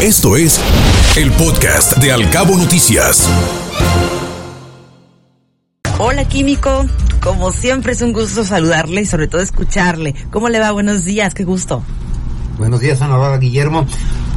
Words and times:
Esto 0.00 0.36
es 0.36 0.60
el 1.16 1.32
podcast 1.32 1.96
de 1.96 2.12
Alcabo 2.12 2.56
Noticias. 2.56 3.28
Hola 5.98 6.24
químico, 6.28 6.86
como 7.20 7.50
siempre 7.50 7.94
es 7.94 8.02
un 8.02 8.12
gusto 8.12 8.44
saludarle 8.44 9.00
y 9.00 9.06
sobre 9.06 9.26
todo 9.26 9.40
escucharle. 9.40 10.14
¿Cómo 10.30 10.50
le 10.50 10.60
va? 10.60 10.70
Buenos 10.70 11.04
días, 11.04 11.34
qué 11.34 11.42
gusto. 11.42 11.82
Buenos 12.58 12.78
días, 12.78 13.02
Ana 13.02 13.16
Bárbara 13.16 13.38
Guillermo. 13.38 13.86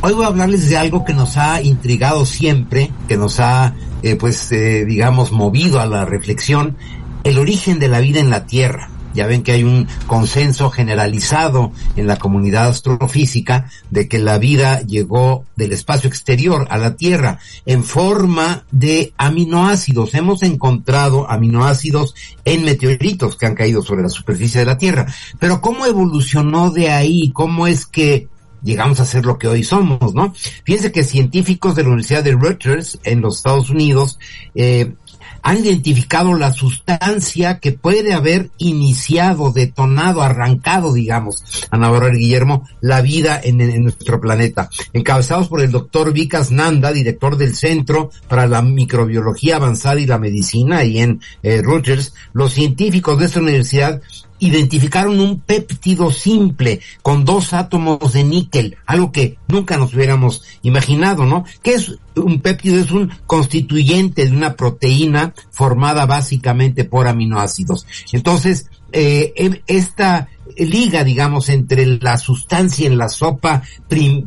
Hoy 0.00 0.14
voy 0.14 0.24
a 0.24 0.28
hablarles 0.28 0.66
de 0.70 0.78
algo 0.78 1.04
que 1.04 1.12
nos 1.12 1.36
ha 1.36 1.60
intrigado 1.60 2.24
siempre, 2.24 2.90
que 3.06 3.18
nos 3.18 3.38
ha, 3.38 3.74
eh, 4.02 4.16
pues, 4.16 4.50
eh, 4.52 4.86
digamos, 4.86 5.30
movido 5.30 5.78
a 5.78 5.84
la 5.84 6.06
reflexión, 6.06 6.78
el 7.22 7.38
origen 7.38 7.78
de 7.78 7.88
la 7.88 8.00
vida 8.00 8.18
en 8.18 8.30
la 8.30 8.46
Tierra. 8.46 8.88
Ya 9.14 9.26
ven 9.26 9.42
que 9.42 9.52
hay 9.52 9.64
un 9.64 9.88
consenso 10.06 10.70
generalizado 10.70 11.72
en 11.96 12.06
la 12.06 12.18
comunidad 12.18 12.68
astrofísica 12.68 13.70
de 13.90 14.08
que 14.08 14.18
la 14.18 14.38
vida 14.38 14.80
llegó 14.82 15.44
del 15.56 15.72
espacio 15.72 16.08
exterior 16.08 16.66
a 16.70 16.78
la 16.78 16.96
Tierra 16.96 17.38
en 17.66 17.84
forma 17.84 18.64
de 18.70 19.12
aminoácidos. 19.16 20.14
Hemos 20.14 20.42
encontrado 20.42 21.30
aminoácidos 21.30 22.14
en 22.44 22.64
meteoritos 22.64 23.36
que 23.36 23.46
han 23.46 23.54
caído 23.54 23.82
sobre 23.82 24.02
la 24.02 24.08
superficie 24.08 24.60
de 24.60 24.66
la 24.66 24.78
Tierra. 24.78 25.06
Pero 25.38 25.60
¿cómo 25.60 25.86
evolucionó 25.86 26.70
de 26.70 26.90
ahí? 26.90 27.30
¿Cómo 27.32 27.66
es 27.66 27.86
que 27.86 28.28
llegamos 28.62 29.00
a 29.00 29.06
ser 29.06 29.24
lo 29.24 29.38
que 29.38 29.48
hoy 29.48 29.64
somos, 29.64 30.14
¿no? 30.14 30.34
Fíjense 30.64 30.92
que 30.92 31.04
científicos 31.04 31.74
de 31.74 31.82
la 31.82 31.88
Universidad 31.88 32.24
de 32.24 32.32
Rutgers 32.32 32.98
en 33.04 33.20
los 33.20 33.38
Estados 33.38 33.70
Unidos 33.70 34.18
eh, 34.54 34.94
han 35.42 35.58
identificado 35.58 36.34
la 36.34 36.52
sustancia 36.52 37.58
que 37.58 37.72
puede 37.72 38.12
haber 38.12 38.50
iniciado, 38.58 39.52
detonado, 39.52 40.22
arrancado, 40.22 40.92
digamos, 40.92 41.42
a 41.70 41.76
Navarro 41.76 42.10
Guillermo, 42.10 42.68
la 42.80 43.00
vida 43.00 43.40
en, 43.42 43.58
nuestro 43.82 44.20
planeta. 44.20 44.68
Encabezados 44.92 45.48
por 45.48 45.60
el 45.60 45.70
doctor 45.70 46.12
Vikas 46.12 46.50
Nanda, 46.50 46.92
director 46.92 47.36
del 47.36 47.54
Centro 47.54 48.10
para 48.28 48.46
la 48.46 48.62
Microbiología 48.62 49.56
Avanzada 49.56 50.00
y 50.00 50.06
la 50.06 50.18
Medicina, 50.18 50.84
y 50.84 50.98
en 50.98 51.20
eh, 51.42 51.62
Rutgers, 51.62 52.14
los 52.32 52.52
científicos 52.52 53.18
de 53.18 53.26
esta 53.26 53.40
universidad 53.40 54.00
identificaron 54.40 55.20
un 55.20 55.40
péptido 55.40 56.10
simple 56.10 56.80
con 57.02 57.24
dos 57.24 57.52
átomos 57.52 58.12
de 58.12 58.24
níquel, 58.24 58.76
algo 58.86 59.12
que 59.12 59.38
nunca 59.48 59.76
nos 59.76 59.94
hubiéramos 59.94 60.42
imaginado, 60.62 61.26
¿no? 61.26 61.44
¿Qué 61.62 61.74
es 61.74 61.94
un 62.16 62.40
péptido? 62.40 62.78
Es 62.78 62.90
un 62.90 63.12
constituyente 63.26 64.26
de 64.26 64.36
una 64.36 64.54
proteína 64.54 65.34
formada 65.50 66.06
básicamente 66.06 66.84
por 66.84 67.06
aminoácidos. 67.06 67.86
Entonces, 68.12 68.66
eh, 68.92 69.62
esta 69.66 70.28
liga, 70.56 71.04
digamos, 71.04 71.48
entre 71.48 71.86
la 71.86 72.16
sustancia 72.18 72.86
en 72.86 72.98
la 72.98 73.08
sopa 73.08 73.62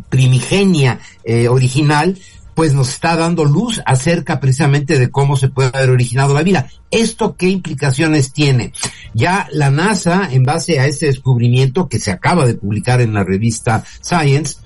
primigenia 0.09 0.99
eh, 1.23 1.47
original 1.47 2.17
pues 2.55 2.73
nos 2.73 2.89
está 2.89 3.15
dando 3.15 3.45
luz 3.45 3.81
acerca 3.85 4.39
precisamente 4.39 4.99
de 4.99 5.09
cómo 5.09 5.37
se 5.37 5.49
puede 5.49 5.71
haber 5.73 5.89
originado 5.89 6.33
la 6.33 6.43
vida. 6.43 6.67
¿Esto 6.91 7.35
qué 7.35 7.49
implicaciones 7.49 8.33
tiene? 8.33 8.73
Ya 9.13 9.47
la 9.51 9.71
NASA, 9.71 10.29
en 10.31 10.43
base 10.43 10.79
a 10.79 10.85
ese 10.85 11.07
descubrimiento 11.07 11.87
que 11.87 11.99
se 11.99 12.11
acaba 12.11 12.45
de 12.45 12.55
publicar 12.55 13.01
en 13.01 13.13
la 13.13 13.23
revista 13.23 13.83
Science, 14.01 14.57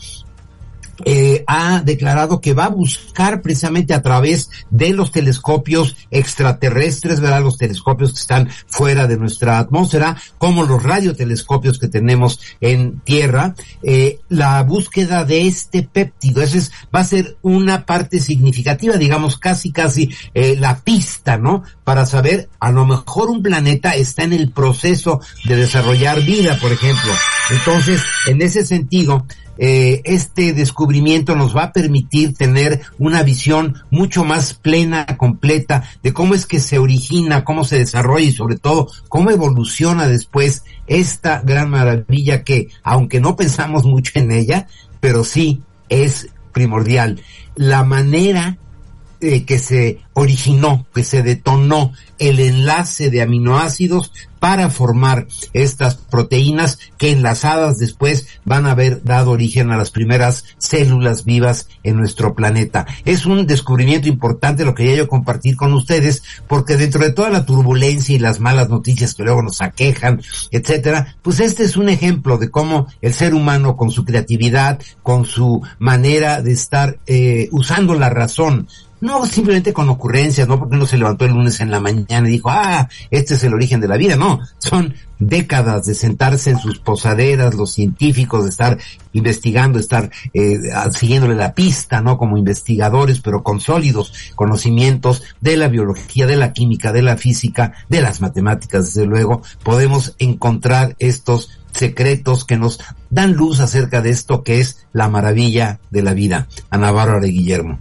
eh, 1.06 1.44
ha 1.48 1.82
declarado 1.82 2.42
que 2.42 2.54
va 2.54 2.66
a 2.66 2.70
buscar 2.70 3.42
precisamente 3.42 3.94
a 3.94 4.02
través 4.02 4.50
de 4.70 4.94
los 4.94 5.12
telescopios 5.12 5.96
extraterrestres, 6.12 7.20
¿verdad? 7.20 7.42
Los 7.42 7.58
telescopios 7.58 8.14
que 8.14 8.20
están 8.20 8.50
fuera 8.68 9.08
de 9.08 9.18
nuestra 9.18 9.60
atmósfera, 9.60 10.18
como 10.38 10.64
los 10.64 10.84
radiotelescopios 10.84 11.80
que 11.80 11.88
tenemos 11.88 12.40
en 12.62 13.00
Tierra, 13.02 13.56
eh, 13.84 14.20
la 14.30 14.64
búsqueda 14.64 15.24
de 15.24 15.48
este 15.48 15.84
péptido. 15.84 16.42
Esa 16.42 16.58
es, 16.58 16.72
va 16.94 17.02
a 17.02 17.06
ser 17.06 17.38
una 17.42 17.86
parte 17.86 18.20
significativa, 18.20 18.98
digamos, 18.98 19.38
casi, 19.38 19.72
casi 19.72 20.10
eh, 20.34 20.56
la 20.60 20.80
pista, 20.80 21.38
¿no? 21.38 21.64
Para 21.84 22.06
saber, 22.06 22.50
a 22.60 22.72
lo 22.72 22.86
mejor 22.86 23.30
un 23.30 23.42
planeta 23.42 23.96
está 23.96 24.24
en 24.24 24.34
el 24.34 24.52
proceso 24.52 25.22
de 25.46 25.56
desarrollar 25.56 26.22
vida, 26.22 26.58
por 26.60 26.72
ejemplo. 26.72 27.12
Entonces, 27.50 28.02
en 28.28 28.42
ese 28.42 28.66
sentido, 28.66 29.26
eh, 29.58 30.02
este 30.06 30.54
descubrimiento 30.54 31.36
nos 31.36 31.56
va 31.56 31.64
a 31.64 31.74
permitir 31.74 32.36
tener 32.36 32.82
una 33.00 33.24
visión 33.24 33.76
mucho 33.90 34.24
más 34.24 34.54
plena, 34.54 35.06
completa 35.18 35.84
de 36.04 36.14
cómo 36.14 36.34
es 36.34 36.46
que 36.46 36.60
se 36.60 36.80
origina, 36.80 37.44
cómo 37.44 37.64
se 37.64 37.80
desarrolla 37.80 38.26
y 38.26 38.32
sobre 38.32 38.58
todo 38.58 38.88
cómo 39.10 39.32
evoluciona 39.32 40.08
después 40.08 40.64
esta 40.88 41.42
gran 41.42 41.70
maravilla 41.70 42.44
que, 42.44 42.70
aunque 42.84 43.20
no 43.20 43.36
pensamos 43.36 43.86
mucho 43.86 44.12
en 44.16 44.32
ella, 44.32 44.68
pero 45.00 45.24
sí 45.24 45.62
es 45.90 46.30
primordial. 46.52 47.22
La 47.56 47.84
manera 47.84 48.58
eh, 49.22 49.46
que 49.46 49.60
se 49.60 50.00
originó, 50.14 50.86
que 50.94 51.04
se 51.04 51.24
detonó 51.24 51.94
el 52.20 52.40
enlace 52.40 53.10
de 53.10 53.22
aminoácidos 53.22 54.12
para 54.40 54.70
formar 54.70 55.28
estas 55.54 55.96
proteínas 55.96 56.80
que 56.98 57.12
enlazadas 57.12 57.78
después 57.78 58.28
van 58.46 58.66
a 58.66 58.72
haber 58.72 59.04
dado 59.04 59.32
origen 59.32 59.72
a 59.72 59.78
las 59.78 59.92
primeras 59.92 60.46
células 60.58 61.26
vivas 61.26 61.68
en 61.84 61.98
nuestro 61.98 62.36
planeta. 62.36 62.86
Es 63.06 63.26
un 63.26 63.46
descubrimiento 63.48 64.08
importante, 64.08 64.66
lo 64.66 64.76
quería 64.76 64.96
yo 64.96 65.08
compartir 65.08 65.56
con 65.56 65.74
ustedes, 65.74 66.24
porque 66.48 66.78
dentro 66.78 67.02
de 67.04 67.14
toda 67.14 67.30
la 67.30 67.46
turbulencia 67.46 68.16
y 68.16 68.20
las 68.20 68.40
malas 68.40 68.70
noticias 68.70 69.14
que 69.14 69.24
luego 69.24 69.42
nos 69.42 69.62
aquejan, 69.62 70.22
etcétera, 70.52 71.16
pues 71.22 71.40
este 71.40 71.64
es 71.64 71.78
un 71.78 71.90
ejemplo 71.90 72.38
de 72.38 72.50
cómo 72.50 72.88
el 73.02 73.14
ser 73.14 73.34
humano 73.34 73.76
con 73.76 73.92
su 73.92 74.06
creatividad, 74.06 74.80
con 75.04 75.26
su 75.26 75.62
manera 75.80 76.42
de 76.42 76.52
estar 76.52 77.00
eh, 77.08 77.50
usando 77.52 77.96
la 77.96 78.10
razón, 78.10 78.68
no 79.02 79.26
simplemente 79.26 79.74
con 79.74 79.90
ocurrencias, 79.90 80.48
no 80.48 80.60
porque 80.60 80.76
uno 80.76 80.86
se 80.86 80.98
levantó 80.98 81.26
el 81.26 81.34
lunes 81.34 81.60
en 81.60 81.72
la 81.72 81.80
mañana 81.80 82.28
y 82.28 82.32
dijo, 82.32 82.50
ah, 82.50 82.90
este 83.12 83.36
es 83.36 83.44
el 83.44 83.54
origen 83.54 83.80
de 83.80 83.88
la 83.88 83.98
vida, 83.98 84.16
no, 84.16 84.40
son 84.58 84.96
décadas 85.20 85.86
de 85.86 85.96
sentarse 85.96 86.52
en 86.52 86.60
sus 86.60 86.80
posaderas 86.80 87.56
los 87.56 87.74
científicos, 87.74 88.44
de 88.44 88.50
estar 88.50 88.78
investigando, 89.14 89.80
estar 89.80 90.10
eh, 90.34 90.58
siguiéndole 90.94 91.36
la 91.36 91.54
pista, 91.54 92.02
¿no? 92.02 92.18
Como 92.18 92.38
investigadores, 92.38 93.20
pero 93.20 93.44
con 93.44 93.60
sólidos 93.60 94.14
conocimientos 94.36 95.24
de 95.42 95.58
la 95.58 95.68
biología, 95.70 96.28
de 96.28 96.36
la 96.36 96.54
química, 96.54 96.92
de 96.92 97.02
la 97.02 97.18
física, 97.18 97.74
de 97.90 98.02
las 98.02 98.22
matemáticas, 98.22 98.94
desde 98.94 99.08
luego, 99.08 99.42
podemos 99.64 100.16
encontrar 100.20 100.96
estos 101.00 101.50
secretos 101.72 102.44
que 102.44 102.58
nos 102.58 102.80
dan 103.10 103.34
luz 103.34 103.60
acerca 103.60 104.02
de 104.02 104.10
esto 104.10 104.44
que 104.44 104.60
es 104.60 104.88
la 104.94 105.10
maravilla 105.10 105.80
de 105.92 106.02
la 106.02 106.14
vida. 106.14 106.48
Ana 106.70 106.92
Bárbara 106.92 107.20
de 107.20 107.30
Guillermo. 107.30 107.80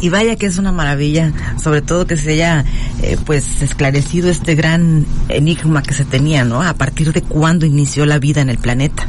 Y 0.00 0.08
vaya 0.08 0.36
que 0.36 0.46
es 0.46 0.58
una 0.58 0.72
maravilla, 0.72 1.32
sobre 1.62 1.82
todo 1.82 2.06
que 2.06 2.16
se 2.16 2.32
haya 2.32 2.64
eh, 3.02 3.16
pues 3.24 3.62
esclarecido 3.62 4.30
este 4.30 4.54
gran 4.54 5.06
enigma 5.28 5.82
que 5.82 5.94
se 5.94 6.04
tenía, 6.04 6.44
¿no? 6.44 6.62
A 6.62 6.74
partir 6.74 7.12
de 7.12 7.22
cuándo 7.22 7.66
inició 7.66 8.06
la 8.06 8.18
vida 8.18 8.40
en 8.40 8.50
el 8.50 8.58
planeta. 8.58 9.06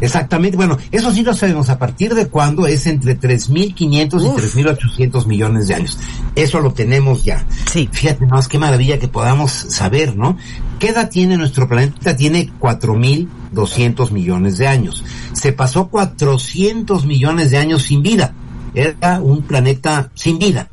Exactamente, 0.00 0.56
bueno, 0.56 0.78
eso 0.92 1.12
sí 1.12 1.22
lo 1.22 1.34
sabemos, 1.34 1.70
a 1.70 1.78
partir 1.78 2.14
de 2.14 2.28
cuándo 2.28 2.66
es 2.66 2.86
entre 2.86 3.18
3.500 3.18 3.76
y 3.76 4.62
3.800 4.62 5.26
millones 5.26 5.68
de 5.68 5.74
años. 5.74 5.98
Eso 6.36 6.60
lo 6.60 6.72
tenemos 6.72 7.24
ya. 7.24 7.44
Sí. 7.70 7.88
Fíjate, 7.90 8.26
más 8.26 8.48
qué 8.48 8.58
maravilla 8.58 8.98
que 8.98 9.08
podamos 9.08 9.50
saber, 9.50 10.16
¿no? 10.16 10.36
¿Qué 10.78 10.88
edad 10.88 11.10
tiene 11.10 11.36
nuestro 11.36 11.68
planeta? 11.68 12.16
Tiene 12.16 12.52
4.200 12.60 14.10
millones 14.12 14.58
de 14.58 14.68
años. 14.68 15.04
Se 15.32 15.52
pasó 15.52 15.88
400 15.88 17.04
millones 17.04 17.50
de 17.50 17.58
años 17.58 17.82
sin 17.82 18.02
vida 18.02 18.34
era 18.78 19.20
un 19.20 19.42
planeta 19.42 20.10
sin 20.14 20.38
vida. 20.38 20.70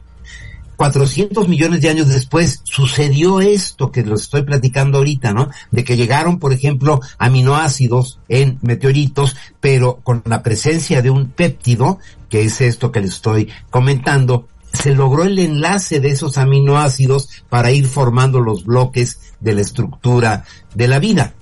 400 0.76 1.48
millones 1.48 1.82
de 1.82 1.90
años 1.90 2.10
después 2.10 2.62
sucedió 2.64 3.40
esto 3.40 3.92
que 3.92 4.04
los 4.04 4.24
estoy 4.24 4.44
platicando 4.44 4.98
ahorita, 4.98 5.34
¿no? 5.34 5.50
De 5.72 5.84
que 5.84 5.96
llegaron, 5.96 6.38
por 6.38 6.54
ejemplo, 6.54 7.00
aminoácidos 7.18 8.20
en 8.28 8.60
meteoritos, 8.62 9.36
pero 9.62 10.02
con 10.04 10.22
la 10.26 10.44
presencia 10.44 11.02
de 11.02 11.10
un 11.10 11.30
péptido, 11.30 12.00
que 12.30 12.44
es 12.44 12.60
esto 12.62 12.92
que 12.92 13.02
les 13.02 13.12
estoy 13.12 13.50
comentando, 13.70 14.48
se 14.74 14.94
logró 14.94 15.24
el 15.24 15.40
enlace 15.40 16.02
de 16.02 16.10
esos 16.10 16.38
aminoácidos 16.38 17.30
para 17.50 17.72
ir 17.72 17.88
formando 17.88 18.42
los 18.42 18.66
bloques 18.66 19.34
de 19.40 19.54
la 19.54 19.62
estructura 19.62 20.44
de 20.74 20.88
la 20.88 21.00
vida. 21.00 21.34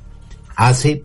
Hace 0.56 1.04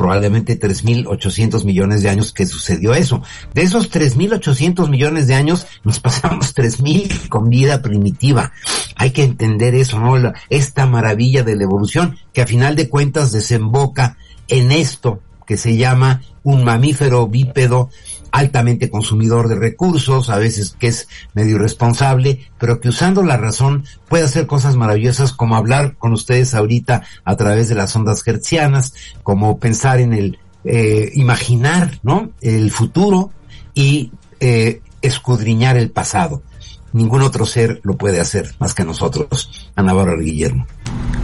probablemente 0.00 0.58
3.800 0.58 1.66
millones 1.66 2.02
de 2.02 2.08
años 2.08 2.32
que 2.32 2.46
sucedió 2.46 2.94
eso. 2.94 3.20
De 3.52 3.60
esos 3.60 3.92
3.800 3.92 4.88
millones 4.88 5.26
de 5.26 5.34
años, 5.34 5.66
nos 5.84 6.00
pasamos 6.00 6.54
3.000 6.56 7.28
con 7.28 7.50
vida 7.50 7.82
primitiva. 7.82 8.50
Hay 8.96 9.10
que 9.10 9.24
entender 9.24 9.74
eso, 9.74 10.00
¿no? 10.00 10.32
esta 10.48 10.86
maravilla 10.86 11.42
de 11.42 11.54
la 11.54 11.64
evolución 11.64 12.16
que 12.32 12.40
a 12.40 12.46
final 12.46 12.76
de 12.76 12.88
cuentas 12.88 13.30
desemboca 13.30 14.16
en 14.48 14.72
esto 14.72 15.20
que 15.50 15.56
se 15.56 15.76
llama 15.76 16.22
un 16.44 16.62
mamífero 16.62 17.26
bípedo 17.26 17.90
altamente 18.30 18.88
consumidor 18.88 19.48
de 19.48 19.56
recursos, 19.56 20.30
a 20.30 20.38
veces 20.38 20.76
que 20.78 20.86
es 20.86 21.08
medio 21.34 21.56
irresponsable, 21.56 22.46
pero 22.56 22.80
que 22.80 22.90
usando 22.90 23.24
la 23.24 23.36
razón 23.36 23.84
puede 24.08 24.22
hacer 24.22 24.46
cosas 24.46 24.76
maravillosas 24.76 25.32
como 25.32 25.56
hablar 25.56 25.96
con 25.96 26.12
ustedes 26.12 26.54
ahorita 26.54 27.02
a 27.24 27.36
través 27.36 27.68
de 27.68 27.74
las 27.74 27.96
ondas 27.96 28.22
hertzianas, 28.24 28.94
como 29.24 29.58
pensar 29.58 29.98
en 29.98 30.12
el 30.12 30.38
eh, 30.62 31.10
imaginar, 31.14 31.98
¿no? 32.04 32.30
El 32.40 32.70
futuro, 32.70 33.32
y 33.74 34.12
eh, 34.38 34.82
escudriñar 35.02 35.76
el 35.76 35.90
pasado. 35.90 36.44
Ningún 36.92 37.22
otro 37.22 37.44
ser 37.44 37.80
lo 37.82 37.96
puede 37.96 38.20
hacer 38.20 38.54
más 38.60 38.72
que 38.72 38.84
nosotros, 38.84 39.68
Ana 39.74 39.94
Bárbara 39.94 40.22
Guillermo. 40.22 40.64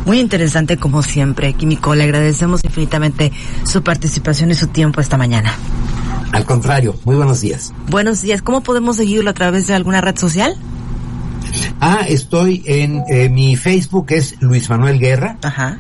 Muy 0.07 0.21
interesante 0.21 0.77
como 0.77 1.03
siempre, 1.03 1.53
Químico. 1.53 1.95
Le 1.97 2.05
agradecemos 2.05 2.65
infinitamente 2.65 3.33
su 3.65 3.83
participación 3.83 4.53
y 4.53 4.55
su 4.55 4.69
tiempo 4.69 5.01
esta 5.01 5.19
mañana. 5.19 5.53
Al 6.31 6.45
contrario, 6.45 6.95
muy 7.05 7.17
buenos 7.17 7.41
días. 7.41 7.73
Buenos 7.91 8.23
días. 8.23 8.41
¿Cómo 8.41 8.63
podemos 8.63 8.97
seguirlo 8.97 9.31
a 9.31 9.35
través 9.35 9.67
de 9.67 9.75
alguna 9.75 10.01
red 10.01 10.17
social? 10.17 10.57
Ah, 11.81 12.01
estoy 12.09 12.63
en 12.67 13.03
eh, 13.09 13.29
mi 13.29 13.57
Facebook 13.57 14.07
es 14.11 14.41
Luis 14.41 14.71
Manuel 14.71 15.01
Guerra. 15.01 15.39
Ajá. 15.43 15.79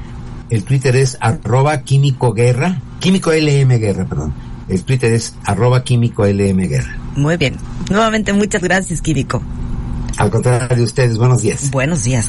El 0.51 0.65
Twitter 0.65 0.97
es 0.97 1.17
arroba 1.21 1.83
químico 1.83 2.33
guerra, 2.33 2.81
químico 2.99 3.33
LM 3.33 3.79
guerra, 3.79 4.07
perdón. 4.07 4.35
El 4.69 4.83
Twitter 4.83 5.13
es 5.13 5.35
arroba 5.45 5.85
químico 5.85 6.27
LM 6.27 6.69
guerra. 6.69 6.99
Muy 7.15 7.37
bien. 7.37 7.57
Nuevamente 7.91 8.33
muchas 8.33 8.63
gracias, 8.63 9.01
Químico. 9.01 9.41
Al 10.19 10.31
contrario 10.31 10.77
de 10.77 10.83
ustedes, 10.83 11.17
buenos 11.17 11.43
días. 11.43 11.71
Buenos 11.71 12.03
días. 12.03 12.29